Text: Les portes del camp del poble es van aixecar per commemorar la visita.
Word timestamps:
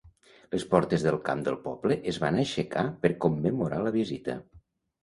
Les 0.53 0.63
portes 0.71 1.05
del 1.07 1.17
camp 1.27 1.43
del 1.49 1.59
poble 1.67 1.99
es 2.13 2.19
van 2.27 2.41
aixecar 2.47 2.87
per 3.05 3.17
commemorar 3.29 3.85
la 3.87 3.95
visita. 4.03 4.43